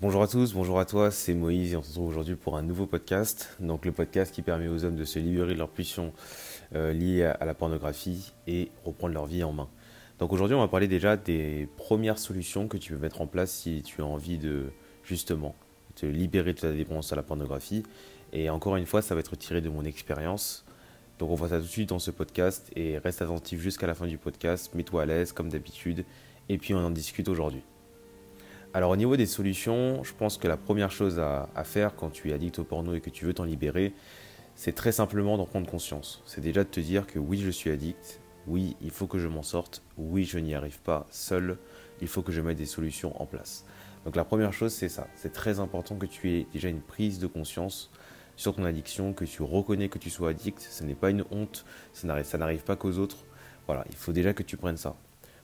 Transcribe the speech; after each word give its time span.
Bonjour 0.00 0.22
à 0.22 0.28
tous, 0.28 0.54
bonjour 0.54 0.78
à 0.78 0.84
toi, 0.84 1.10
c'est 1.10 1.34
Moïse 1.34 1.72
et 1.72 1.76
on 1.76 1.82
se 1.82 1.88
retrouve 1.88 2.06
aujourd'hui 2.06 2.36
pour 2.36 2.56
un 2.56 2.62
nouveau 2.62 2.86
podcast. 2.86 3.56
Donc 3.58 3.84
le 3.84 3.90
podcast 3.90 4.32
qui 4.32 4.42
permet 4.42 4.68
aux 4.68 4.84
hommes 4.84 4.94
de 4.94 5.04
se 5.04 5.18
libérer 5.18 5.54
de 5.54 5.58
leur 5.58 5.70
pulsion 5.70 6.12
euh, 6.76 6.92
liée 6.92 7.24
à 7.24 7.44
la 7.44 7.52
pornographie 7.52 8.32
et 8.46 8.70
reprendre 8.84 9.14
leur 9.14 9.26
vie 9.26 9.42
en 9.42 9.52
main. 9.52 9.68
Donc 10.20 10.32
aujourd'hui 10.32 10.54
on 10.54 10.60
va 10.60 10.68
parler 10.68 10.86
déjà 10.86 11.16
des 11.16 11.68
premières 11.76 12.20
solutions 12.20 12.68
que 12.68 12.76
tu 12.76 12.92
peux 12.92 12.98
mettre 13.00 13.20
en 13.20 13.26
place 13.26 13.50
si 13.50 13.82
tu 13.82 14.00
as 14.00 14.04
envie 14.04 14.38
de 14.38 14.66
justement 15.02 15.56
te 15.96 16.06
libérer 16.06 16.52
de 16.52 16.60
ta 16.60 16.70
dépendance 16.70 17.12
à 17.12 17.16
la 17.16 17.24
pornographie. 17.24 17.82
Et 18.32 18.50
encore 18.50 18.76
une 18.76 18.86
fois 18.86 19.02
ça 19.02 19.16
va 19.16 19.20
être 19.20 19.34
tiré 19.34 19.60
de 19.60 19.68
mon 19.68 19.84
expérience. 19.84 20.64
Donc 21.18 21.30
on 21.30 21.34
voit 21.34 21.48
ça 21.48 21.56
tout 21.56 21.64
de 21.64 21.68
suite 21.68 21.88
dans 21.88 21.98
ce 21.98 22.12
podcast 22.12 22.70
et 22.76 22.98
reste 22.98 23.20
attentif 23.20 23.60
jusqu'à 23.60 23.88
la 23.88 23.96
fin 23.96 24.06
du 24.06 24.16
podcast, 24.16 24.72
mets-toi 24.76 25.02
à 25.02 25.06
l'aise 25.06 25.32
comme 25.32 25.48
d'habitude 25.48 26.04
et 26.48 26.56
puis 26.56 26.72
on 26.72 26.86
en 26.86 26.90
discute 26.92 27.28
aujourd'hui. 27.28 27.64
Alors 28.74 28.90
au 28.90 28.96
niveau 28.96 29.16
des 29.16 29.26
solutions, 29.26 30.04
je 30.04 30.12
pense 30.12 30.36
que 30.36 30.46
la 30.46 30.58
première 30.58 30.90
chose 30.90 31.18
à, 31.18 31.48
faire 31.64 31.96
quand 31.96 32.10
tu 32.10 32.30
es 32.30 32.34
addict 32.34 32.58
au 32.58 32.64
porno 32.64 32.92
et 32.92 33.00
que 33.00 33.08
tu 33.08 33.24
veux 33.24 33.32
t'en 33.32 33.44
libérer, 33.44 33.94
c'est 34.54 34.74
très 34.74 34.92
simplement 34.92 35.38
d'en 35.38 35.46
prendre 35.46 35.68
conscience. 35.68 36.22
C'est 36.26 36.42
déjà 36.42 36.64
de 36.64 36.68
te 36.68 36.80
dire 36.80 37.06
que 37.06 37.18
oui, 37.18 37.38
je 37.38 37.50
suis 37.50 37.70
addict, 37.70 38.20
oui, 38.46 38.76
il 38.82 38.90
faut 38.90 39.06
que 39.06 39.18
je 39.18 39.26
m'en 39.26 39.42
sorte, 39.42 39.82
oui, 39.96 40.24
je 40.24 40.38
n'y 40.38 40.54
arrive 40.54 40.80
pas 40.82 41.06
seul, 41.10 41.56
il 42.02 42.08
faut 42.08 42.20
que 42.20 42.30
je 42.30 42.42
mette 42.42 42.58
des 42.58 42.66
solutions 42.66 43.20
en 43.20 43.24
place. 43.24 43.64
Donc 44.04 44.16
la 44.16 44.24
première 44.24 44.52
chose, 44.52 44.72
c'est 44.72 44.90
ça. 44.90 45.08
C'est 45.16 45.32
très 45.32 45.60
important 45.60 45.96
que 45.96 46.06
tu 46.06 46.30
aies 46.30 46.46
déjà 46.52 46.68
une 46.68 46.82
prise 46.82 47.18
de 47.18 47.26
conscience 47.26 47.90
sur 48.36 48.54
ton 48.54 48.64
addiction, 48.64 49.14
que 49.14 49.24
tu 49.24 49.42
reconnais 49.42 49.88
que 49.88 49.98
tu 49.98 50.10
sois 50.10 50.30
addict. 50.30 50.60
Ce 50.60 50.84
n'est 50.84 50.94
pas 50.94 51.08
une 51.08 51.24
honte, 51.30 51.64
ça 51.94 52.06
n'arrive 52.06 52.64
pas 52.64 52.76
qu'aux 52.76 52.98
autres. 52.98 53.24
Voilà, 53.66 53.84
il 53.88 53.96
faut 53.96 54.12
déjà 54.12 54.34
que 54.34 54.42
tu 54.42 54.58
prennes 54.58 54.76
ça. 54.76 54.94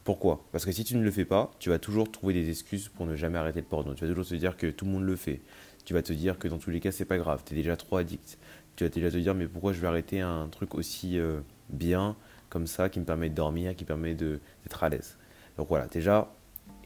Pourquoi? 0.04 0.44
Parce 0.52 0.66
que 0.66 0.72
si 0.72 0.84
tu 0.84 0.96
ne 0.96 1.02
le 1.02 1.10
fais 1.10 1.24
pas, 1.24 1.50
tu 1.58 1.70
vas 1.70 1.78
toujours 1.78 2.12
trouver 2.12 2.34
des 2.34 2.50
excuses 2.50 2.88
pour 2.88 3.06
ne 3.06 3.16
jamais 3.16 3.38
arrêter 3.38 3.60
le 3.60 3.66
porno. 3.66 3.94
Tu 3.94 4.04
vas 4.04 4.10
toujours 4.10 4.26
te 4.26 4.34
dire 4.34 4.56
que 4.56 4.70
tout 4.70 4.84
le 4.84 4.90
monde 4.90 5.04
le 5.04 5.16
fait. 5.16 5.40
Tu 5.86 5.94
vas 5.94 6.02
te 6.02 6.12
dire 6.12 6.38
que 6.38 6.46
dans 6.46 6.58
tous 6.58 6.70
les 6.70 6.80
cas, 6.80 6.92
c'est 6.92 7.06
pas 7.06 7.16
grave, 7.16 7.42
tu 7.44 7.54
es 7.54 7.56
déjà 7.56 7.76
trop 7.76 7.96
addict. 7.96 8.38
Tu 8.76 8.84
vas 8.84 8.90
déjà 8.90 9.10
te 9.10 9.16
dire, 9.16 9.34
mais 9.34 9.46
pourquoi 9.46 9.72
je 9.72 9.80
vais 9.80 9.86
arrêter 9.86 10.20
un 10.20 10.48
truc 10.48 10.74
aussi 10.74 11.18
euh, 11.18 11.40
bien, 11.70 12.16
comme 12.50 12.66
ça, 12.66 12.90
qui 12.90 13.00
me 13.00 13.04
permet 13.06 13.30
de 13.30 13.34
dormir, 13.34 13.74
qui 13.76 13.84
permet 13.84 14.14
d'être 14.14 14.84
à 14.84 14.88
l'aise? 14.90 15.16
Donc 15.56 15.68
voilà, 15.68 15.86
déjà, 15.86 16.34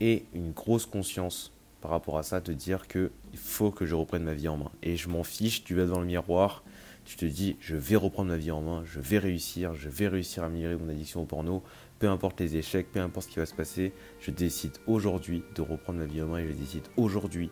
et 0.00 0.24
une 0.34 0.52
grosse 0.52 0.86
conscience 0.86 1.52
par 1.80 1.90
rapport 1.90 2.18
à 2.18 2.22
ça, 2.22 2.40
te 2.40 2.52
dire 2.52 2.86
que 2.86 3.10
il 3.32 3.38
faut 3.38 3.70
que 3.70 3.86
je 3.86 3.94
reprenne 3.94 4.22
ma 4.24 4.34
vie 4.34 4.48
en 4.48 4.56
main. 4.56 4.70
Et 4.82 4.96
je 4.96 5.08
m'en 5.08 5.24
fiche, 5.24 5.64
tu 5.64 5.74
vas 5.74 5.82
devant 5.82 6.00
le 6.00 6.06
miroir, 6.06 6.62
tu 7.08 7.16
te 7.16 7.24
dis, 7.24 7.56
je 7.58 7.74
vais 7.74 7.96
reprendre 7.96 8.28
ma 8.28 8.36
vie 8.36 8.50
en 8.50 8.60
main, 8.60 8.82
je 8.84 9.00
vais 9.00 9.16
réussir, 9.16 9.72
je 9.72 9.88
vais 9.88 10.08
réussir 10.08 10.42
à 10.42 10.46
améliorer 10.46 10.76
mon 10.76 10.90
addiction 10.90 11.22
au 11.22 11.24
porno, 11.24 11.62
peu 11.98 12.06
importe 12.06 12.38
les 12.38 12.56
échecs, 12.56 12.88
peu 12.92 13.00
importe 13.00 13.28
ce 13.28 13.32
qui 13.32 13.38
va 13.38 13.46
se 13.46 13.54
passer, 13.54 13.94
je 14.20 14.30
décide 14.30 14.72
aujourd'hui 14.86 15.42
de 15.54 15.62
reprendre 15.62 16.00
ma 16.00 16.04
vie 16.04 16.20
en 16.20 16.26
main 16.26 16.38
et 16.40 16.46
je 16.46 16.52
décide 16.52 16.82
aujourd'hui 16.98 17.50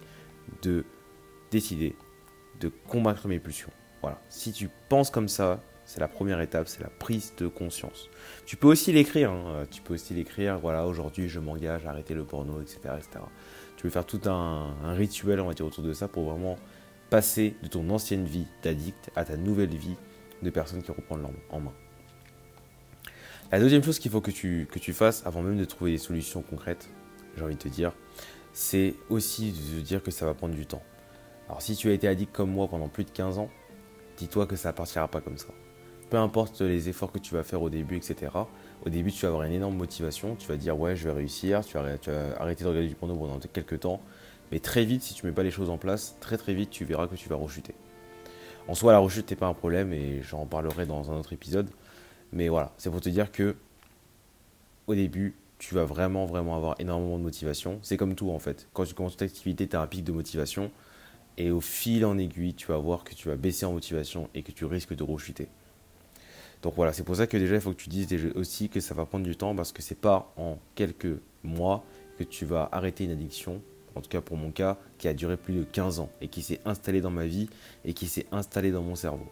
de 0.60 0.84
décider 1.50 1.96
de 2.60 2.70
combattre 2.86 3.28
mes 3.28 3.38
pulsions. 3.38 3.70
Voilà. 4.02 4.20
Si 4.28 4.52
tu 4.52 4.68
penses 4.90 5.10
comme 5.10 5.26
ça, 5.26 5.62
c'est 5.86 6.00
la 6.00 6.08
première 6.08 6.42
étape, 6.42 6.68
c'est 6.68 6.82
la 6.82 6.90
prise 6.90 7.32
de 7.38 7.48
conscience. 7.48 8.10
Tu 8.44 8.56
peux 8.56 8.68
aussi 8.68 8.92
l'écrire, 8.92 9.32
hein. 9.32 9.64
tu 9.70 9.80
peux 9.80 9.94
aussi 9.94 10.12
l'écrire, 10.12 10.58
voilà, 10.58 10.86
aujourd'hui 10.86 11.30
je 11.30 11.40
m'engage 11.40 11.86
à 11.86 11.90
arrêter 11.92 12.12
le 12.12 12.24
porno, 12.24 12.60
etc., 12.60 12.80
etc. 12.98 13.24
Tu 13.78 13.84
peux 13.84 13.90
faire 13.90 14.04
tout 14.04 14.20
un, 14.26 14.76
un, 14.84 14.92
rituel, 14.92 15.40
on 15.40 15.46
va 15.46 15.54
dire, 15.54 15.64
autour 15.64 15.82
de 15.82 15.94
ça 15.94 16.08
pour 16.08 16.30
vraiment 16.30 16.56
passer 17.10 17.56
de 17.62 17.68
ton 17.68 17.88
ancienne 17.90 18.24
vie 18.24 18.46
d'addict 18.62 19.10
à 19.16 19.24
ta 19.24 19.36
nouvelle 19.36 19.74
vie 19.74 19.96
de 20.42 20.50
personne 20.50 20.82
qui 20.82 20.90
reprend 20.90 21.18
en 21.50 21.60
main. 21.60 21.72
La 23.52 23.60
deuxième 23.60 23.82
chose 23.82 23.98
qu'il 23.98 24.10
faut 24.10 24.20
que 24.20 24.30
tu, 24.30 24.66
fasses 24.92 25.24
avant 25.24 25.42
même 25.42 25.56
de 25.56 25.64
trouver 25.64 25.92
des 25.92 25.98
solutions 25.98 26.42
concrètes, 26.42 26.88
j'ai 27.36 27.44
envie 27.44 27.54
de 27.54 27.60
te 27.60 27.68
dire, 27.68 27.92
c'est 28.52 28.94
aussi 29.08 29.52
de 29.52 29.80
te 29.80 29.84
dire 29.84 30.02
que 30.02 30.10
ça 30.10 30.26
va 30.26 30.34
prendre 30.34 30.54
du 30.54 30.66
temps. 30.66 30.82
Alors 31.48 31.62
si 31.62 31.76
tu 31.76 31.88
as 31.90 31.92
été 31.92 32.08
addict 32.08 32.34
comme 32.34 32.50
moi 32.50 32.66
pendant 32.66 32.88
plus 32.88 33.04
de 33.04 33.10
15 33.10 33.38
ans, 33.38 33.48
dis-toi 34.16 34.46
que 34.46 34.56
ça 34.56 34.70
ne 34.70 34.76
partira 34.76 35.06
pas 35.06 35.20
comme 35.20 35.38
ça. 35.38 35.48
Peu 36.10 36.16
importe 36.18 36.60
les 36.60 36.88
efforts 36.88 37.10
que 37.10 37.18
tu 37.18 37.34
vas 37.34 37.42
faire 37.42 37.62
au 37.62 37.70
début, 37.70 37.96
etc. 37.96 38.32
Au 38.84 38.90
début, 38.90 39.10
tu 39.10 39.22
vas 39.22 39.28
avoir 39.28 39.42
une 39.42 39.52
énorme 39.52 39.76
motivation. 39.76 40.36
Tu 40.36 40.46
vas 40.46 40.56
dire, 40.56 40.78
ouais, 40.78 40.94
je 40.94 41.08
vais 41.08 41.12
réussir. 41.12 41.64
Tu 41.64 41.74
vas 41.74 41.80
arrêter 42.38 42.62
de 42.62 42.68
regarder 42.68 42.88
du 42.88 42.94
porno 42.94 43.16
pendant 43.16 43.40
quelques 43.40 43.80
temps. 43.80 44.00
Mais 44.52 44.60
très 44.60 44.84
vite, 44.84 45.02
si 45.02 45.14
tu 45.14 45.24
ne 45.24 45.30
mets 45.30 45.34
pas 45.34 45.42
les 45.42 45.50
choses 45.50 45.70
en 45.70 45.78
place, 45.78 46.16
très 46.20 46.36
très 46.36 46.54
vite, 46.54 46.70
tu 46.70 46.84
verras 46.84 47.06
que 47.08 47.16
tu 47.16 47.28
vas 47.28 47.36
rechuter. 47.36 47.74
En 48.68 48.74
soi, 48.74 48.92
la 48.92 48.98
rechute 48.98 49.30
n'est 49.30 49.36
pas 49.36 49.46
un 49.46 49.54
problème 49.54 49.92
et 49.92 50.22
j'en 50.22 50.46
parlerai 50.46 50.86
dans 50.86 51.10
un 51.10 51.16
autre 51.16 51.32
épisode. 51.32 51.68
Mais 52.32 52.48
voilà, 52.48 52.72
c'est 52.78 52.90
pour 52.90 53.00
te 53.00 53.08
dire 53.08 53.30
que 53.30 53.56
au 54.86 54.94
début, 54.94 55.34
tu 55.58 55.74
vas 55.74 55.84
vraiment, 55.84 56.26
vraiment 56.26 56.56
avoir 56.56 56.76
énormément 56.78 57.18
de 57.18 57.22
motivation. 57.22 57.78
C'est 57.82 57.96
comme 57.96 58.14
tout 58.14 58.30
en 58.30 58.38
fait. 58.38 58.68
Quand 58.72 58.84
tu 58.84 58.94
commences 58.94 59.12
toute 59.12 59.22
activité, 59.22 59.68
tu 59.68 59.76
as 59.76 59.80
un 59.80 59.86
pic 59.86 60.04
de 60.04 60.12
motivation. 60.12 60.70
Et 61.38 61.50
au 61.50 61.60
fil 61.60 62.04
en 62.04 62.18
aiguille, 62.18 62.54
tu 62.54 62.66
vas 62.66 62.78
voir 62.78 63.04
que 63.04 63.14
tu 63.14 63.28
vas 63.28 63.36
baisser 63.36 63.66
en 63.66 63.72
motivation 63.72 64.28
et 64.34 64.42
que 64.42 64.52
tu 64.52 64.64
risques 64.64 64.94
de 64.94 65.02
rechuter. 65.02 65.48
Donc 66.62 66.74
voilà, 66.74 66.92
c'est 66.92 67.04
pour 67.04 67.16
ça 67.16 67.26
que 67.26 67.36
déjà, 67.36 67.56
il 67.56 67.60
faut 67.60 67.72
que 67.72 67.80
tu 67.80 67.90
dises 67.90 68.08
aussi 68.34 68.68
que 68.68 68.80
ça 68.80 68.94
va 68.94 69.04
prendre 69.04 69.24
du 69.24 69.36
temps 69.36 69.54
parce 69.54 69.72
que 69.72 69.82
c'est 69.82 70.00
pas 70.00 70.32
en 70.36 70.58
quelques 70.74 71.20
mois 71.44 71.84
que 72.18 72.24
tu 72.24 72.46
vas 72.46 72.68
arrêter 72.72 73.04
une 73.04 73.10
addiction, 73.10 73.60
en 73.96 74.00
tout 74.00 74.08
cas 74.08 74.20
pour 74.20 74.36
mon 74.36 74.50
cas, 74.50 74.78
qui 74.98 75.08
a 75.08 75.14
duré 75.14 75.36
plus 75.36 75.54
de 75.54 75.64
15 75.64 76.00
ans 76.00 76.10
et 76.20 76.28
qui 76.28 76.42
s'est 76.42 76.60
installée 76.64 77.00
dans 77.00 77.10
ma 77.10 77.26
vie 77.26 77.48
et 77.84 77.94
qui 77.94 78.06
s'est 78.06 78.26
installée 78.30 78.70
dans 78.70 78.82
mon 78.82 78.94
cerveau. 78.94 79.26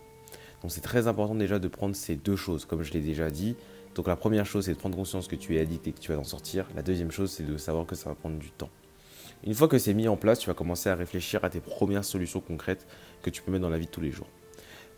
Donc 0.62 0.72
c'est 0.72 0.80
très 0.80 1.06
important 1.06 1.34
déjà 1.34 1.58
de 1.58 1.68
prendre 1.68 1.94
ces 1.94 2.16
deux 2.16 2.36
choses, 2.36 2.64
comme 2.64 2.82
je 2.82 2.92
l'ai 2.92 3.00
déjà 3.00 3.30
dit. 3.30 3.54
Donc 3.94 4.08
la 4.08 4.16
première 4.16 4.46
chose, 4.46 4.64
c'est 4.64 4.72
de 4.72 4.78
prendre 4.78 4.96
conscience 4.96 5.28
que 5.28 5.36
tu 5.36 5.56
es 5.56 5.60
addict 5.60 5.86
et 5.86 5.92
que 5.92 6.00
tu 6.00 6.10
vas 6.10 6.18
en 6.18 6.24
sortir. 6.24 6.66
La 6.74 6.82
deuxième 6.82 7.10
chose, 7.10 7.30
c'est 7.30 7.46
de 7.46 7.56
savoir 7.58 7.86
que 7.86 7.94
ça 7.94 8.08
va 8.08 8.14
prendre 8.14 8.38
du 8.38 8.50
temps. 8.50 8.70
Une 9.44 9.54
fois 9.54 9.68
que 9.68 9.78
c'est 9.78 9.92
mis 9.92 10.08
en 10.08 10.16
place, 10.16 10.38
tu 10.38 10.46
vas 10.46 10.54
commencer 10.54 10.88
à 10.88 10.94
réfléchir 10.94 11.44
à 11.44 11.50
tes 11.50 11.60
premières 11.60 12.04
solutions 12.04 12.40
concrètes 12.40 12.86
que 13.22 13.28
tu 13.28 13.42
peux 13.42 13.52
mettre 13.52 13.62
dans 13.62 13.68
la 13.68 13.78
vie 13.78 13.86
de 13.86 13.90
tous 13.90 14.00
les 14.00 14.10
jours. 14.10 14.26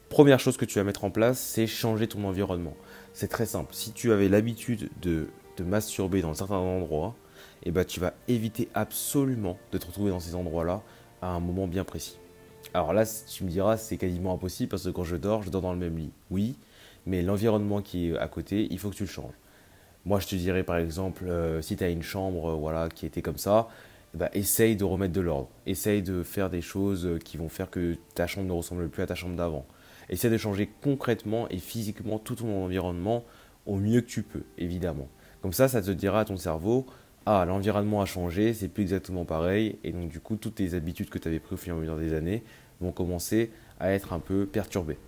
Première 0.09 0.39
chose 0.39 0.57
que 0.57 0.65
tu 0.65 0.79
vas 0.79 0.85
mettre 0.85 1.03
en 1.03 1.11
place, 1.11 1.41
c'est 1.41 1.67
changer 1.67 2.07
ton 2.07 2.23
environnement. 2.25 2.77
C'est 3.13 3.27
très 3.27 3.47
simple. 3.47 3.75
Si 3.75 3.93
tu 3.93 4.13
avais 4.13 4.29
l'habitude 4.29 4.89
de 5.03 5.27
te 5.57 5.65
masturber 5.65 6.23
dans 6.23 6.33
certains 6.35 6.55
endroits, 6.55 7.17
eh 7.69 7.73
ben, 7.73 7.85
tu 7.85 7.99
vas 7.99 8.15
éviter 8.29 8.69
absolument 8.75 9.59
de 9.73 9.79
te 9.79 9.87
retrouver 9.87 10.11
dans 10.11 10.21
ces 10.21 10.37
endroits-là 10.37 10.83
à 11.21 11.29
un 11.29 11.41
moment 11.41 11.67
bien 11.67 11.83
précis. 11.83 12.17
Alors 12.75 12.93
là, 12.93 13.05
tu 13.05 13.43
me 13.43 13.51
diras, 13.51 13.77
c'est 13.77 13.97
quasiment 13.97 14.33
impossible 14.33 14.69
parce 14.69 14.85
que 14.85 14.91
quand 14.91 15.03
je 15.03 15.17
dors, 15.17 15.43
je 15.43 15.51
dors 15.51 15.63
dans 15.63 15.73
le 15.73 15.79
même 15.79 15.99
lit. 15.99 16.13
Oui, 16.31 16.57
mais 17.07 17.23
l'environnement 17.23 17.83
qui 17.83 18.11
est 18.11 18.19
à 18.19 18.29
côté, 18.29 18.69
il 18.71 18.79
faut 18.79 18.91
que 18.91 18.95
tu 18.95 19.03
le 19.03 19.09
changes. 19.09 19.35
Moi, 20.05 20.21
je 20.21 20.29
te 20.29 20.37
dirais 20.37 20.63
par 20.63 20.77
exemple, 20.77 21.25
euh, 21.27 21.61
si 21.61 21.77
tu 21.77 21.83
as 21.83 21.89
une 21.89 22.05
chambre 22.05 22.51
euh, 22.51 22.55
voilà, 22.55 22.89
qui 22.89 23.05
était 23.05 23.23
comme 23.23 23.37
ça, 23.37 23.67
bah, 24.15 24.31
essaye 24.33 24.77
de 24.77 24.85
remettre 24.85 25.13
de 25.13 25.21
l'ordre. 25.21 25.49
Essaye 25.67 26.03
de 26.03 26.23
faire 26.23 26.51
des 26.51 26.63
choses 26.63 27.05
euh, 27.05 27.19
qui 27.19 27.37
vont 27.37 27.49
faire 27.49 27.69
que 27.69 27.97
ta 28.15 28.29
chambre 28.29 28.47
ne 28.47 28.53
ressemble 28.53 28.89
plus 28.89 29.03
à 29.03 29.07
ta 29.07 29.17
chambre 29.17 29.35
d'avant. 29.35 29.67
Essaye 30.09 30.31
de 30.31 30.39
changer 30.39 30.71
concrètement 30.83 31.49
et 31.49 31.59
physiquement 31.59 32.21
tout 32.21 32.37
ton 32.37 32.65
environnement 32.65 33.25
au 33.67 33.75
mieux 33.75 34.03
que 34.03 34.07
tu 34.07 34.23
peux, 34.23 34.45
évidemment. 34.57 35.09
Comme 35.43 35.53
ça, 35.53 35.67
ça 35.67 35.83
te 35.83 35.91
dira 35.91 36.21
à 36.21 36.25
ton 36.25 36.37
cerveau, 36.37 36.87
ah, 37.27 37.45
l'environnement 37.45 38.01
a 38.01 38.07
changé, 38.07 38.55
c'est 38.55 38.69
plus 38.69 38.85
exactement 38.85 39.25
pareil, 39.25 39.79
et 39.83 39.93
donc 39.93 40.09
du 40.09 40.21
coup, 40.21 40.37
toutes 40.37 40.57
tes 40.57 40.75
habitudes 40.75 41.11
que 41.11 41.19
tu 41.19 41.27
avais 41.27 41.41
prises 41.41 41.55
au 41.55 41.57
fur 41.57 41.97
des 41.97 42.15
années, 42.15 42.45
vont 42.81 42.93
commencer 42.93 43.51
à 43.81 43.91
être 43.91 44.13
un 44.13 44.21
peu 44.21 44.47
perturbés. 44.47 44.99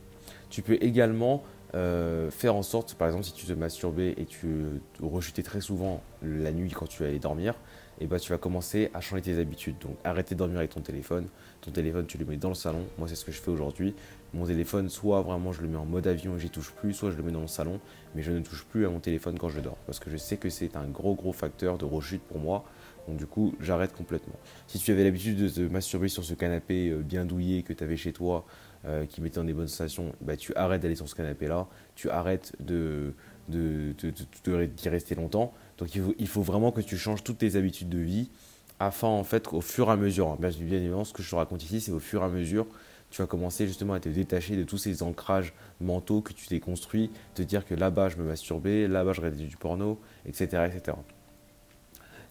Tu 0.51 0.62
peux 0.62 0.79
également 0.81 1.45
euh, 1.75 2.31
faire 2.31 2.55
en 2.55 2.62
sorte, 2.62 2.95
par 2.95 3.09
exemple, 3.09 3.25
si 3.25 3.33
tu 3.33 3.47
te 3.47 3.53
masturbais 3.53 4.15
et 4.17 4.25
tu 4.25 4.65
rechutais 5.01 5.43
très 5.43 5.61
souvent 5.61 6.03
la 6.23 6.51
nuit 6.53 6.73
quand 6.73 6.89
tu 6.89 7.05
allais 7.05 7.19
dormir, 7.19 7.55
et 8.00 8.06
ben, 8.06 8.19
tu 8.19 8.31
vas 8.31 8.38
commencer 8.38 8.91
à 8.94 9.00
changer 9.00 9.22
tes 9.22 9.38
habitudes. 9.38 9.76
Donc 9.81 9.97
arrêter 10.04 10.34
de 10.34 10.38
dormir 10.38 10.59
avec 10.59 10.70
ton 10.70 10.81
téléphone. 10.81 11.26
Ton 11.60 11.70
téléphone, 11.70 12.06
tu 12.06 12.19
le 12.19 12.25
mets 12.25 12.36
dans 12.36 12.48
le 12.48 12.54
salon. 12.54 12.84
Moi, 12.98 13.09
c'est 13.09 13.14
ce 13.14 13.25
que 13.25 13.32
je 13.32 13.41
fais 13.41 13.50
aujourd'hui. 13.50 13.94
Mon 14.34 14.47
téléphone, 14.47 14.88
soit 14.88 15.22
vraiment 15.22 15.53
je 15.53 15.62
le 15.62 15.69
mets 15.69 15.76
en 15.76 15.86
mode 15.86 16.06
avion 16.06 16.37
et 16.37 16.41
j'y 16.41 16.50
touche 16.50 16.72
plus, 16.72 16.92
soit 16.92 17.10
je 17.10 17.16
le 17.16 17.22
mets 17.22 17.32
dans 17.32 17.41
le 17.41 17.47
salon, 17.47 17.81
mais 18.14 18.22
je 18.22 18.31
ne 18.31 18.41
touche 18.41 18.64
plus 18.64 18.87
à 18.87 18.91
mon 18.91 19.00
téléphone 19.00 19.38
quand 19.38 19.48
je 19.48 19.60
dors. 19.60 19.78
Parce 19.87 19.98
que 19.98 20.10
je 20.10 20.16
sais 20.16 20.37
que 20.37 20.50
c'est 20.50 20.76
un 20.76 20.87
gros 20.87 21.14
gros 21.14 21.32
facteur 21.32 21.78
de 21.78 21.84
rechute 21.84 22.22
pour 22.22 22.38
moi. 22.38 22.64
Donc 23.08 23.16
du 23.16 23.26
coup, 23.26 23.54
j'arrête 23.60 23.94
complètement. 23.94 24.37
Si 24.66 24.78
tu 24.78 24.92
avais 24.92 25.03
l'habitude 25.03 25.37
de 25.37 25.49
te 25.49 25.61
masturber 25.61 26.08
sur 26.08 26.25
ce 26.25 26.34
canapé 26.34 26.90
euh, 26.90 26.99
bien 26.99 27.25
douillé 27.25 27.62
que 27.62 27.73
tu 27.73 27.82
avais 27.82 27.96
chez 27.96 28.12
toi, 28.12 28.44
euh, 28.84 29.06
qui 29.06 29.20
mettait 29.20 29.40
dans 29.40 29.44
des 29.44 29.55
bonnes 29.55 29.67
sensations, 29.67 30.12
bah, 30.20 30.37
tu 30.37 30.55
arrêtes 30.55 30.82
d'aller 30.82 30.94
sur 30.94 31.08
ce 31.08 31.14
canapé-là, 31.14 31.67
tu 31.96 32.11
arrêtes 32.11 32.52
de, 32.61 33.12
de, 33.49 33.93
d'y 34.67 34.88
rester 34.88 35.14
longtemps. 35.14 35.52
Donc 35.78 35.94
il 35.94 36.26
faut, 36.26 36.42
vraiment 36.42 36.72
que 36.72 36.80
tu 36.80 36.98
changes 36.98 37.22
toutes 37.22 37.38
tes 37.38 37.56
habitudes 37.56 37.88
de 37.88 37.98
vie 37.98 38.30
afin 38.80 39.08
en 39.08 39.25
fait 39.25 39.48
au 39.52 39.60
fur 39.60 39.88
et 39.88 39.92
à 39.92 39.96
mesure, 39.96 40.28
hein, 40.28 40.36
bien 40.38 40.50
évidemment 40.50 41.04
ce 41.04 41.12
que 41.12 41.22
je 41.22 41.30
te 41.30 41.34
raconte 41.34 41.62
ici 41.64 41.80
c'est 41.80 41.92
au 41.92 41.98
fur 41.98 42.22
et 42.22 42.25
à 42.25 42.28
mesure 42.28 42.66
tu 43.10 43.22
vas 43.22 43.26
commencer 43.26 43.66
justement 43.66 43.94
à 43.94 44.00
te 44.00 44.08
détacher 44.08 44.56
de 44.56 44.64
tous 44.64 44.78
ces 44.78 45.02
ancrages 45.02 45.54
mentaux 45.80 46.20
que 46.20 46.32
tu 46.32 46.46
t'es 46.46 46.60
construit, 46.60 47.10
te 47.34 47.42
dire 47.42 47.64
que 47.64 47.75
là-bas 47.75 48.10
je 48.10 48.16
me 48.16 48.25
masturbais, 48.25 48.86
là-bas 48.86 49.12
je 49.12 49.20
regardais 49.20 49.44
du 49.44 49.56
porno, 49.56 49.98
etc. 50.26 50.66
etc. 50.66 50.96